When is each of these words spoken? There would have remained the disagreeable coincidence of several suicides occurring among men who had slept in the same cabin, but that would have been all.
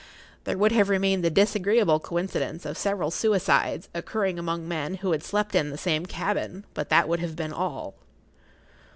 There 0.45 0.57
would 0.57 0.71
have 0.71 0.89
remained 0.89 1.23
the 1.23 1.29
disagreeable 1.29 1.99
coincidence 1.99 2.65
of 2.65 2.75
several 2.75 3.11
suicides 3.11 3.87
occurring 3.93 4.39
among 4.39 4.67
men 4.67 4.95
who 4.95 5.11
had 5.11 5.23
slept 5.23 5.53
in 5.53 5.69
the 5.69 5.77
same 5.77 6.07
cabin, 6.07 6.65
but 6.73 6.89
that 6.89 7.07
would 7.07 7.19
have 7.19 7.35
been 7.35 7.53
all. 7.53 7.93